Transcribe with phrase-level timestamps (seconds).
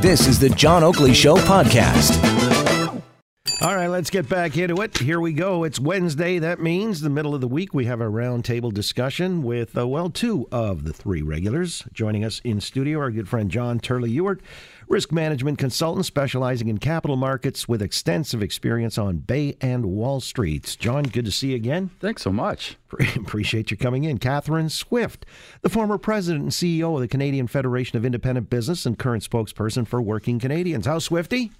[0.00, 2.22] This is the John Oakley Show podcast.
[3.62, 4.98] All right, let's get back into it.
[4.98, 5.64] Here we go.
[5.64, 6.38] It's Wednesday.
[6.38, 7.72] That means the middle of the week.
[7.72, 11.84] We have a roundtable discussion with, uh, well, two of the three regulars.
[11.92, 14.42] Joining us in studio, our good friend John Turley Ewart,
[14.88, 20.76] risk management consultant specializing in capital markets with extensive experience on Bay and Wall Streets.
[20.76, 21.90] John, good to see you again.
[22.00, 22.76] Thanks so much.
[23.16, 24.18] Appreciate you coming in.
[24.18, 25.26] Catherine Swift,
[25.62, 29.86] the former president and CEO of the Canadian Federation of Independent Business and current spokesperson
[29.86, 30.86] for Working Canadians.
[30.86, 31.50] How Swifty?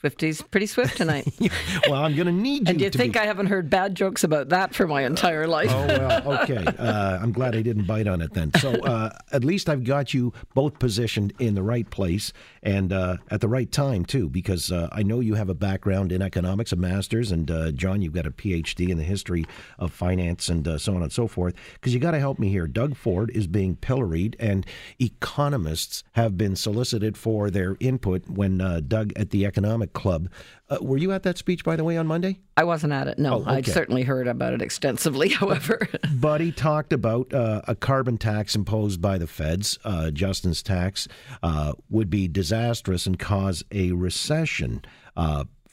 [0.00, 1.26] Swifty's pretty swift tonight.
[1.88, 2.72] well, I'm going to need you.
[2.72, 3.18] And you think be...
[3.18, 5.70] I haven't heard bad jokes about that for my entire life?
[5.72, 6.62] oh well, okay.
[6.66, 8.52] Uh, I'm glad I didn't bite on it then.
[8.60, 13.16] So uh, at least I've got you both positioned in the right place and uh,
[13.30, 16.72] at the right time too, because uh, I know you have a background in economics,
[16.72, 19.46] a master's, and uh, John, you've got a PhD in the history
[19.78, 21.54] of finance and uh, so on and so forth.
[21.74, 22.66] Because you got to help me here.
[22.66, 24.66] Doug Ford is being pilloried, and
[25.00, 30.28] economists have been solicited for their input when Doug at the economic Club.
[30.68, 32.40] Uh, were you at that speech, by the way, on Monday?
[32.56, 33.18] I wasn't at it.
[33.18, 33.50] No, oh, okay.
[33.50, 35.28] I'd certainly heard about it extensively.
[35.30, 39.78] However, but he talked about uh, a carbon tax imposed by the feds.
[39.84, 41.08] Uh, Justin's tax
[41.42, 44.82] uh, would be disastrous and cause a recession.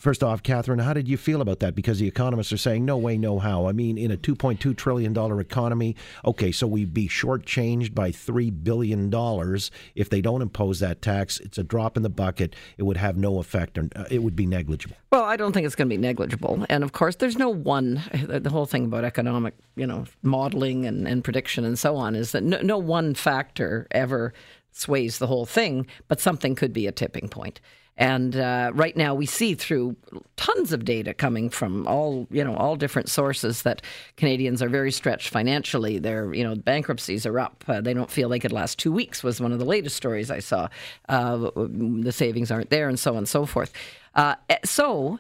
[0.04, 1.76] First off, Catherine, how did you feel about that?
[1.76, 3.68] Because the economists are saying no way, no how.
[3.68, 5.95] I mean, in a $2.2 trillion economy,
[6.26, 9.10] okay, so we'd be shortchanged by $3 billion
[9.95, 11.40] if they don't impose that tax.
[11.40, 12.54] It's a drop in the bucket.
[12.78, 14.98] It would have no effect, or uh, it would be negligible.
[15.14, 16.66] Well, I don't think it's going to be negligible.
[16.67, 21.08] And of course, there's no one, the whole thing about economic, you know, modeling and,
[21.08, 24.34] and prediction and so on is that no, no one factor ever
[24.73, 27.62] sways the whole thing, but something could be a tipping point.
[27.97, 29.95] And uh, right now, we see through
[30.36, 33.83] tons of data coming from all you know all different sources that
[34.17, 35.99] Canadians are very stretched financially.
[35.99, 37.64] Their you know bankruptcies are up.
[37.67, 39.23] Uh, they don't feel they could last two weeks.
[39.23, 40.69] Was one of the latest stories I saw.
[41.08, 43.71] Uh, the savings aren't there, and so on and so forth.
[44.16, 45.19] Uh, eh, so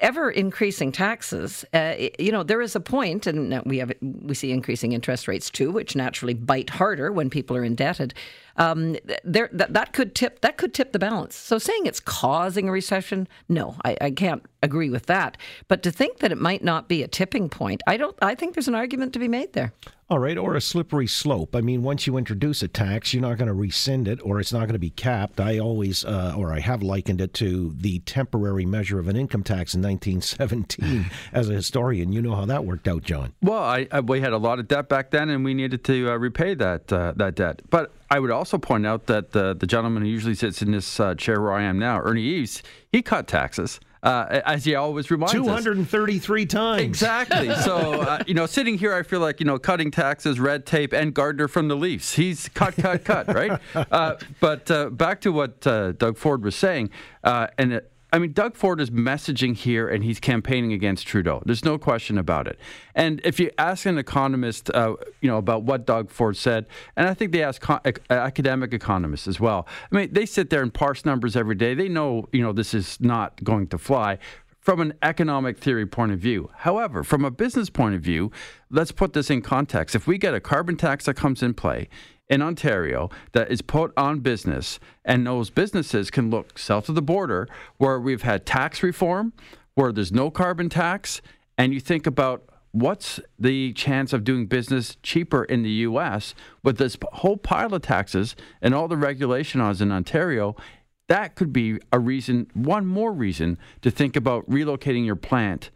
[0.00, 4.50] ever increasing taxes, uh, you know, there is a point, and we have we see
[4.50, 8.14] increasing interest rates too, which naturally bite harder when people are indebted.
[8.60, 11.34] Um, there, that, that could tip that could tip the balance.
[11.34, 15.38] So saying it's causing a recession, no, I, I can't agree with that.
[15.66, 18.14] But to think that it might not be a tipping point, I don't.
[18.20, 19.72] I think there's an argument to be made there.
[20.10, 21.54] All right, or a slippery slope.
[21.54, 24.52] I mean, once you introduce a tax, you're not going to rescind it, or it's
[24.52, 25.38] not going to be capped.
[25.38, 29.44] I always, uh, or I have likened it to the temporary measure of an income
[29.44, 31.08] tax in 1917.
[31.32, 33.34] As a historian, you know how that worked out, John.
[33.40, 36.10] Well, I, I, we had a lot of debt back then, and we needed to
[36.10, 37.62] uh, repay that uh, that debt.
[37.70, 40.98] But I would also point out that the the gentleman who usually sits in this
[40.98, 45.10] uh, chair where I am now, Ernie Eves, he cut taxes uh, as he always
[45.10, 46.48] reminds 233 us.
[46.48, 46.82] times.
[46.82, 47.50] Exactly.
[47.60, 50.92] So, uh, you know, sitting here, I feel like, you know, cutting taxes, red tape,
[50.94, 52.14] and Gardiner from the Leafs.
[52.14, 53.60] He's cut, cut, cut, right?
[53.90, 56.90] Uh, but uh, back to what uh, Doug Ford was saying,
[57.24, 57.82] uh, and
[58.12, 61.42] I mean, Doug Ford is messaging here and he's campaigning against Trudeau.
[61.46, 62.58] There's no question about it.
[62.94, 66.66] And if you ask an economist, uh, you know, about what Doug Ford said,
[66.96, 69.66] and I think they ask co- academic economists as well.
[69.92, 71.74] I mean, they sit there and parse numbers every day.
[71.74, 74.18] They know, you know, this is not going to fly
[74.60, 76.50] from an economic theory point of view.
[76.58, 78.30] However, from a business point of view,
[78.70, 79.94] let's put this in context.
[79.94, 81.88] If we get a carbon tax that comes in play,
[82.30, 87.02] in Ontario that is put on business, and those businesses can look south of the
[87.02, 89.32] border where we've had tax reform,
[89.74, 91.20] where there's no carbon tax,
[91.58, 96.78] and you think about what's the chance of doing business cheaper in the US with
[96.78, 100.54] this whole pile of taxes and all the regulation on in Ontario.
[101.08, 105.70] That could be a reason, one more reason, to think about relocating your plant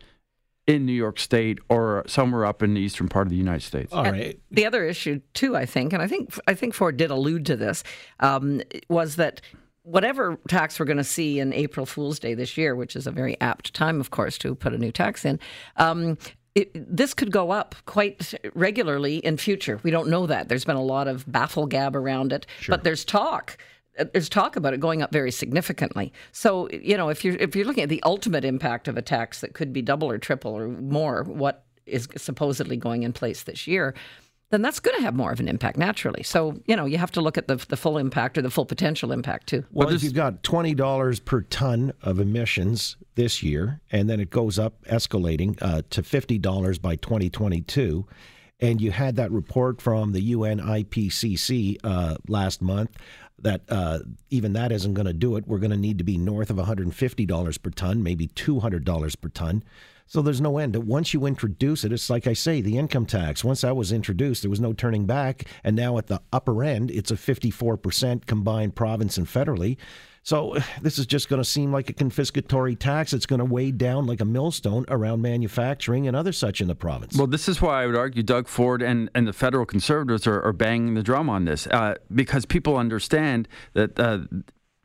[0.66, 3.92] in New York State or somewhere up in the eastern part of the United States.
[3.92, 4.40] All right.
[4.50, 7.56] the other issue too, I think, and I think I think Ford did allude to
[7.56, 7.84] this,
[8.20, 9.40] um, was that
[9.82, 13.10] whatever tax we're going to see in April Fool's Day this year, which is a
[13.10, 15.38] very apt time, of course, to put a new tax in.
[15.76, 16.16] Um,
[16.54, 19.80] it, this could go up quite regularly in future.
[19.82, 20.48] We don't know that.
[20.48, 22.72] There's been a lot of baffle gab around it, sure.
[22.72, 23.58] but there's talk
[24.12, 26.12] there's talk about it going up very significantly.
[26.32, 29.40] So, you know, if you're if you're looking at the ultimate impact of a tax
[29.40, 33.66] that could be double or triple or more what is supposedly going in place this
[33.66, 33.94] year,
[34.50, 36.22] then that's going to have more of an impact naturally.
[36.22, 38.66] So, you know, you have to look at the, the full impact or the full
[38.66, 39.64] potential impact too.
[39.72, 44.58] Well, if you've got $20 per ton of emissions this year, and then it goes
[44.58, 48.06] up, escalating uh, to $50 by 2022,
[48.60, 52.96] and you had that report from the UN IPCC uh, last month
[53.40, 54.00] that uh,
[54.30, 55.46] even that isn't going to do it.
[55.46, 59.64] We're going to need to be north of $150 per ton, maybe $200 per ton.
[60.06, 60.76] So there's no end.
[60.76, 63.42] Once you introduce it, it's like I say, the income tax.
[63.42, 65.44] Once that was introduced, there was no turning back.
[65.62, 69.78] And now at the upper end, it's a 54% combined province and federally.
[70.24, 73.12] So this is just going to seem like a confiscatory tax.
[73.12, 76.74] It's going to weigh down like a millstone around manufacturing and other such in the
[76.74, 77.16] province.
[77.16, 80.42] Well, this is why I would argue Doug Ford and, and the federal conservatives are,
[80.42, 83.98] are banging the drum on this uh, because people understand that.
[83.98, 84.20] Uh,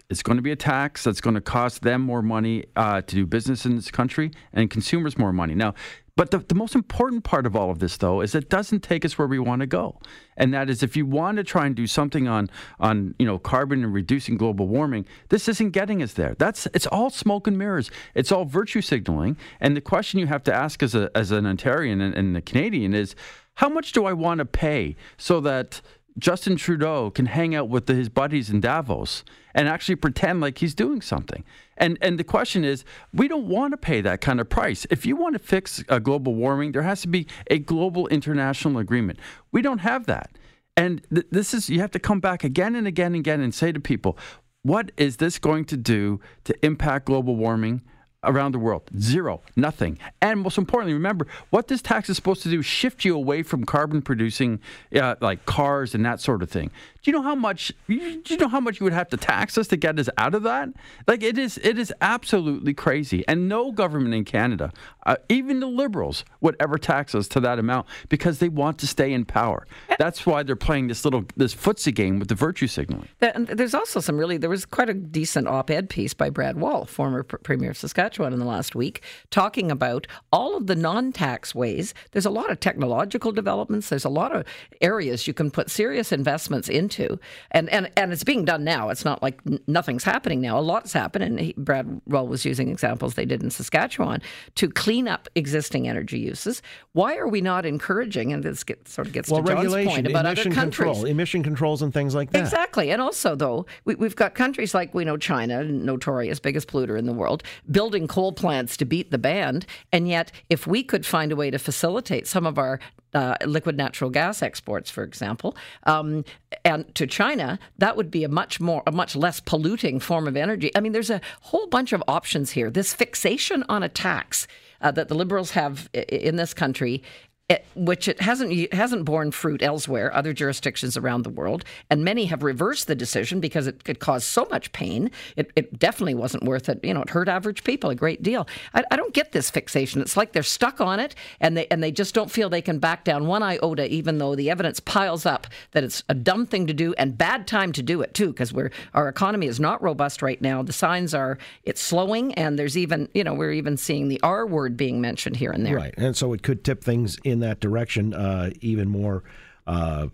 [0.10, 3.16] it's going to be a tax that's going to cost them more money uh, to
[3.16, 5.54] do business in this country and consumers more money.
[5.54, 5.76] Now,
[6.16, 9.06] but the, the most important part of all of this, though, is it doesn't take
[9.06, 10.02] us where we want to go,
[10.36, 13.40] and that is if you want to try and do something on on you know
[13.40, 16.36] carbon and reducing global warming, this isn't getting us there.
[16.38, 17.90] That's it's all smoke and mirrors.
[18.16, 19.38] It's all virtue signaling.
[19.62, 22.42] And the question you have to ask as a as an Ontarian and, and a
[22.42, 23.16] Canadian is,
[23.54, 25.82] how much do I want to pay so that
[26.18, 29.24] Justin Trudeau can hang out with his buddies in Davos
[29.54, 31.44] and actually pretend like he's doing something.
[31.78, 32.84] And and the question is,
[33.14, 34.86] we don't want to pay that kind of price.
[34.90, 38.80] If you want to fix uh, global warming, there has to be a global international
[38.80, 39.20] agreement.
[39.52, 40.32] We don't have that.
[40.76, 43.54] And th- this is you have to come back again and again and again and
[43.54, 44.18] say to people,
[44.64, 47.82] what is this going to do to impact global warming?
[48.24, 48.83] Around the world.
[49.00, 49.98] Zero, nothing.
[50.21, 53.63] And most importantly, remember what this tax is supposed to do: shift you away from
[53.63, 54.60] carbon producing,
[54.95, 56.71] uh, like cars and that sort of thing.
[57.01, 57.71] Do you know how much?
[57.88, 60.36] Do you know how much you would have to tax us to get us out
[60.36, 60.69] of that?
[61.07, 63.25] Like it is, it is absolutely crazy.
[63.27, 64.74] And no government in Canada,
[65.06, 68.88] uh, even the Liberals, would ever tax us to that amount because they want to
[68.88, 69.66] stay in power.
[69.98, 73.07] That's why they're playing this little this footsie game with the virtue signaling.
[73.19, 77.24] There's also some really there was quite a decent op-ed piece by Brad Wall, former
[77.24, 81.94] premier of Saskatchewan, in the last week, talking about all of the non-tax ways.
[82.12, 83.90] There's a lot of technological developments.
[83.90, 84.46] There's a lot of
[84.82, 87.20] areas you can put serious investments into.
[87.52, 88.90] And, and, and it's being done now.
[88.90, 90.60] It's not like nothing's happening now.
[90.60, 91.24] A lot's happened.
[91.24, 94.22] And he, Brad Wall was using examples they did in Saskatchewan
[94.56, 96.62] to clean up existing energy uses.
[96.94, 100.26] Why are we not encouraging, and this sort of gets well, to John's point about
[100.26, 100.88] emission other countries.
[100.88, 102.40] Control, emission controls and things like that.
[102.40, 102.92] Exactly.
[102.92, 107.06] And also, though, we, we've got countries like we know China, notorious biggest polluter in
[107.06, 109.66] the world, building coal plants to beat the band.
[109.92, 112.80] And yet, if we could find a way to facilitate some of our
[113.13, 116.24] uh, liquid natural gas exports, for example, um,
[116.63, 120.38] and to China, that would be a much more, a much less polluting form of
[120.38, 120.72] energy.
[120.75, 122.69] I mean, there's a whole bunch of options here.
[122.69, 124.48] This fixation on a tax
[124.81, 127.04] uh, that the liberals have in this country
[127.50, 132.25] it, which it hasn't hasn't borne fruit elsewhere, other jurisdictions around the world, and many
[132.25, 135.10] have reversed the decision because it could cause so much pain.
[135.36, 136.80] It, it definitely wasn't worth it.
[136.84, 138.48] You know, it hurt average people a great deal.
[138.75, 140.00] I, I, don't get this fixation.
[140.00, 142.78] It's like they're stuck on it, and they and they just don't feel they can
[142.78, 146.68] back down one iota, even though the evidence piles up that it's a dumb thing
[146.68, 149.81] to do and bad time to do it too, because we're our economy is not
[149.81, 150.62] robust right now.
[150.62, 154.45] The signs are it's slowing, and there's even you know we're even seeing the R
[154.45, 155.78] word being mentioned here and there.
[155.78, 159.24] Right, and so it could tip things in in that direction uh, even more
[159.66, 160.08] uh,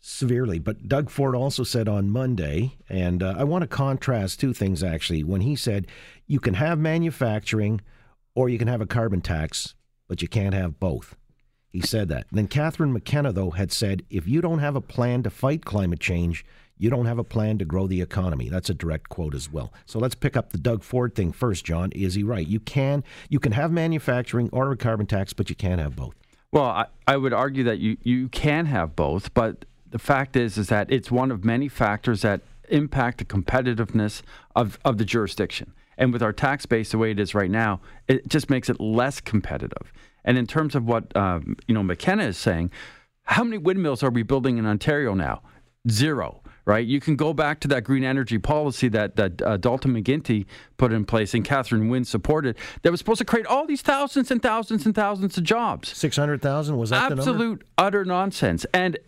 [0.00, 0.58] severely.
[0.58, 4.82] But Doug Ford also said on Monday, and uh, I want to contrast two things
[4.82, 5.24] actually.
[5.24, 5.86] When he said
[6.26, 7.80] you can have manufacturing
[8.34, 9.74] or you can have a carbon tax,
[10.08, 11.16] but you can't have both.
[11.68, 12.26] He said that.
[12.30, 15.64] And then Catherine McKenna, though, had said if you don't have a plan to fight
[15.64, 16.44] climate change,
[16.76, 18.48] you don't have a plan to grow the economy.
[18.48, 19.72] That's a direct quote as well.
[19.86, 21.92] So let's pick up the Doug Ford thing first, John.
[21.92, 22.46] Is he right?
[22.46, 26.14] You can you can have manufacturing or a carbon tax, but you can't have both.
[26.52, 30.58] Well, I, I would argue that you, you can have both, but the fact is
[30.58, 34.22] is that it's one of many factors that impact the competitiveness
[34.54, 35.72] of, of the jurisdiction.
[35.96, 38.80] And with our tax base the way it is right now, it just makes it
[38.80, 39.92] less competitive.
[40.24, 42.70] And in terms of what um, you know McKenna is saying,
[43.24, 45.42] how many windmills are we building in Ontario now?
[45.90, 46.86] Zero right?
[46.86, 50.92] You can go back to that green energy policy that, that uh, Dalton McGuinty put
[50.92, 54.42] in place and Catherine Wynne supported that was supposed to create all these thousands and
[54.42, 55.96] thousands and thousands of jobs.
[55.96, 58.64] 600,000 was that Absolute, utter nonsense.
[58.72, 58.98] And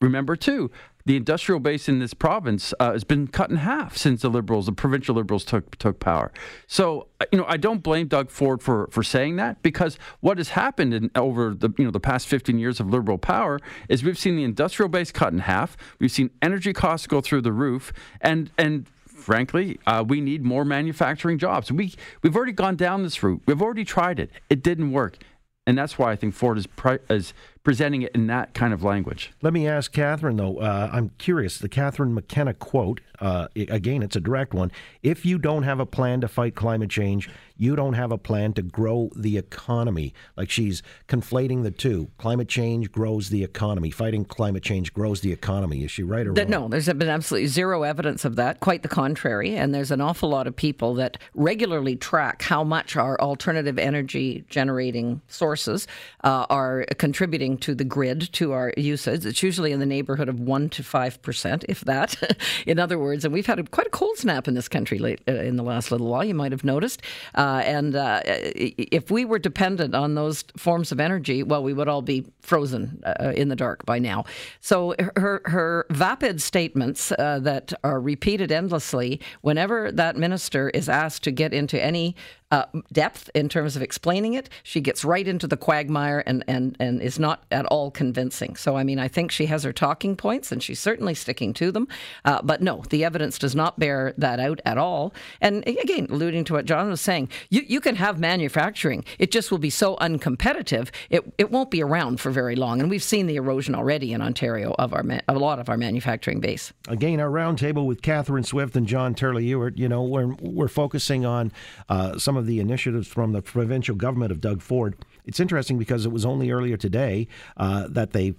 [0.00, 0.70] remember, too,
[1.04, 4.66] the industrial base in this province uh, has been cut in half since the liberals,
[4.66, 6.32] the provincial liberals, took took power.
[6.66, 10.38] So uh, you know, I don't blame Doug Ford for for saying that because what
[10.38, 14.02] has happened in, over the you know the past 15 years of liberal power is
[14.04, 17.52] we've seen the industrial base cut in half, we've seen energy costs go through the
[17.52, 21.70] roof, and and frankly, uh, we need more manufacturing jobs.
[21.70, 23.42] We we've already gone down this route.
[23.46, 24.30] We've already tried it.
[24.48, 25.18] It didn't work.
[25.66, 28.82] And that's why I think Ford is, pri- is presenting it in that kind of
[28.82, 29.32] language.
[29.42, 30.58] Let me ask Catherine, though.
[30.58, 31.58] Uh, I'm curious.
[31.58, 34.72] The Catherine McKenna quote, uh, again, it's a direct one.
[35.02, 38.54] If you don't have a plan to fight climate change, you don't have a plan
[38.54, 40.14] to grow the economy.
[40.38, 42.08] Like she's conflating the two.
[42.16, 43.90] Climate change grows the economy.
[43.90, 45.84] Fighting climate change grows the economy.
[45.84, 46.48] Is she right or wrong?
[46.48, 48.60] No, there's been absolutely zero evidence of that.
[48.60, 49.54] Quite the contrary.
[49.54, 54.46] And there's an awful lot of people that regularly track how much our alternative energy
[54.48, 55.86] generating sources
[56.24, 59.26] uh, are contributing to the grid, to our usage.
[59.26, 62.38] It's usually in the neighborhood of 1% to 5%, if that.
[62.66, 65.20] in other words, and we've had a, quite a cold snap in this country late,
[65.28, 67.02] uh, in the last little while, you might have noticed.
[67.34, 71.72] Uh, uh, and uh, if we were dependent on those forms of energy, well, we
[71.72, 74.24] would all be frozen uh, in the dark by now.
[74.60, 81.24] So her her vapid statements uh, that are repeated endlessly whenever that minister is asked
[81.24, 82.14] to get into any
[82.50, 84.48] uh, depth in terms of explaining it.
[84.62, 88.56] She gets right into the quagmire and, and, and is not at all convincing.
[88.56, 91.70] So, I mean, I think she has her talking points and she's certainly sticking to
[91.70, 91.88] them.
[92.24, 95.14] Uh, but no, the evidence does not bear that out at all.
[95.40, 99.04] And again, alluding to what John was saying, you, you can have manufacturing.
[99.18, 102.80] It just will be so uncompetitive, it, it won't be around for very long.
[102.80, 106.40] And we've seen the erosion already in Ontario of our a lot of our manufacturing
[106.40, 106.72] base.
[106.88, 111.24] Again, our roundtable with Catherine Swift and John Turley Ewart, you know, we're, we're focusing
[111.24, 111.52] on
[111.88, 114.96] uh, some of of the initiatives from the provincial government of Doug Ford.
[115.24, 118.34] It's interesting because it was only earlier today uh, that they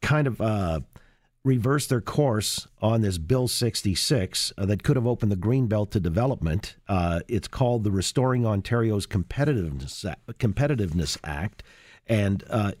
[0.00, 0.80] kind of uh,
[1.44, 6.00] reversed their course on this Bill 66 uh, that could have opened the Greenbelt to
[6.00, 6.76] development.
[6.88, 11.62] Uh, it's called the Restoring Ontario's Competitiveness, Competitiveness Act.
[12.06, 12.72] And uh,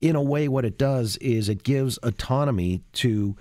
[0.00, 3.36] in a way, what it does is it gives autonomy to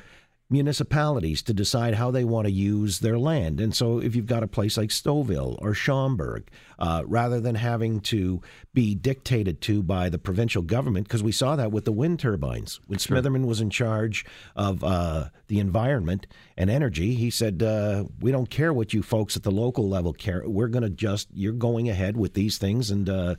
[0.52, 3.62] municipalities to decide how they want to use their land.
[3.62, 6.44] And so, if you've got a place like Stouffville or Schomberg,
[6.78, 8.42] uh, rather than having to
[8.74, 12.80] be dictated to by the provincial government, because we saw that with the wind turbines.
[12.88, 13.18] When sure.
[13.18, 16.28] Smitherman was in charge of uh, the environment
[16.58, 20.14] and energy, he said, uh, We don't care what you folks at the local level
[20.14, 20.44] care.
[20.46, 22.92] We're going to just, you're going ahead with these things.
[22.92, 23.36] And uh,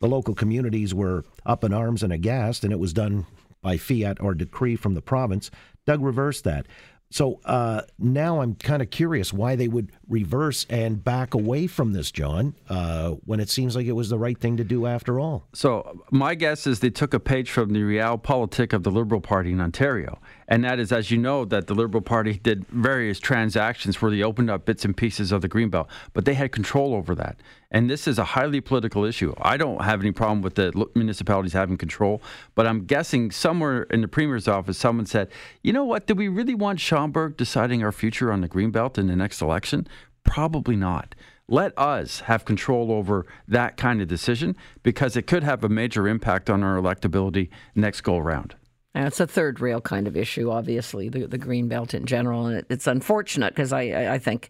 [0.00, 3.26] the local communities were up in arms and aghast, and it was done
[3.68, 5.50] by fiat or decree from the province.
[5.84, 6.64] Doug reversed that.
[7.10, 11.92] So uh, now I'm kind of curious why they would reverse and back away from
[11.92, 15.20] this, John, uh, when it seems like it was the right thing to do after
[15.20, 15.46] all.
[15.52, 19.52] So my guess is they took a page from the realpolitik of the Liberal Party
[19.52, 20.18] in Ontario,
[20.48, 24.22] and that is, as you know, that the Liberal Party did various transactions where they
[24.22, 27.38] opened up bits and pieces of the Greenbelt, but they had control over that.
[27.70, 29.34] And this is a highly political issue.
[29.42, 32.22] I don't have any problem with the municipalities having control,
[32.54, 35.28] but I'm guessing somewhere in the Premier's office, someone said,
[35.62, 39.06] you know what, do we really want Schomberg deciding our future on the Greenbelt in
[39.06, 39.86] the next election?
[40.24, 41.14] Probably not.
[41.46, 46.08] Let us have control over that kind of decision because it could have a major
[46.08, 48.54] impact on our electability next go around.
[48.98, 52.46] And it's a third rail kind of issue, obviously, the, the green belt in general.
[52.46, 54.48] And it, it's unfortunate because I, I think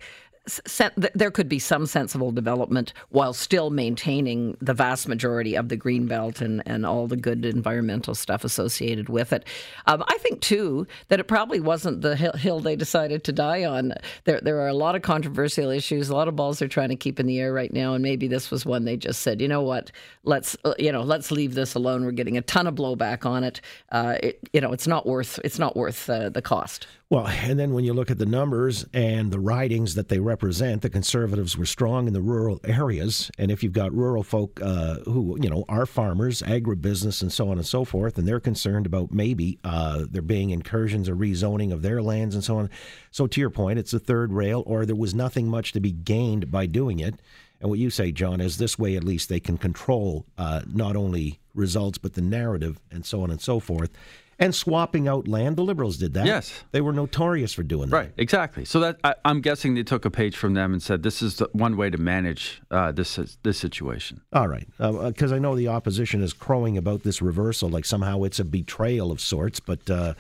[1.14, 6.07] there could be some sensible development while still maintaining the vast majority of the green
[6.07, 9.45] belt and, and all the good environmental stuff associated with it.
[9.87, 13.95] Um, I think too that it probably wasn't the hill they decided to die on.
[14.25, 16.97] There there are a lot of controversial issues, a lot of balls they're trying to
[16.97, 19.49] keep in the air right now, and maybe this was one they just said, you
[19.49, 19.90] know what,
[20.25, 22.05] let's uh, you know let's leave this alone.
[22.05, 23.61] We're getting a ton of blowback on it.
[23.90, 26.87] Uh, it you know it's not worth it's not worth uh, the cost.
[27.11, 30.38] Well, and then when you look at the numbers and the ridings that they represent,
[30.40, 33.30] the conservatives were strong in the rural areas.
[33.38, 37.50] And if you've got rural folk uh, who, you know, are farmers, agribusiness, and so
[37.50, 41.73] on and so forth, and they're concerned about maybe uh, there being incursions or rezoning
[41.73, 42.71] of their lands and so on.
[43.11, 45.92] So, to your point, it's a third rail, or there was nothing much to be
[45.92, 47.21] gained by doing it.
[47.61, 50.95] And what you say, John, is this way at least they can control uh, not
[50.95, 53.90] only results, but the narrative and so on and so forth
[54.38, 55.57] and swapping out land.
[55.57, 56.26] The Liberals did that.
[56.26, 57.97] Yes, they were notorious for doing that.
[57.97, 58.64] Right, exactly.
[58.64, 61.37] So that I, am guessing they took a page from them and said this is
[61.37, 64.23] the one way to manage uh, this this situation.
[64.33, 68.23] All right, because uh, I know the opposition is crowing about this reversal, like somehow
[68.23, 69.88] it's a betrayal of sorts, but.
[69.90, 70.14] Uh,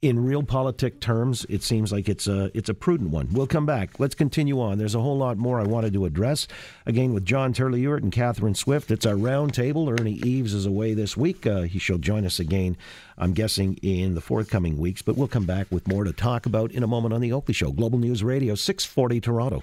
[0.00, 3.28] in realpolitik terms, it seems like it's a it's a prudent one.
[3.32, 3.98] We'll come back.
[3.98, 4.78] Let's continue on.
[4.78, 6.46] There's a whole lot more I wanted to address.
[6.86, 8.92] Again, with John Turley Ewart and Catherine Swift.
[8.92, 9.98] It's our roundtable.
[9.98, 11.46] Ernie Eves is away this week.
[11.46, 12.76] Uh, he shall join us again,
[13.16, 15.02] I'm guessing, in the forthcoming weeks.
[15.02, 17.54] But we'll come back with more to talk about in a moment on the Oakley
[17.54, 19.62] Show, Global News Radio, 640 Toronto.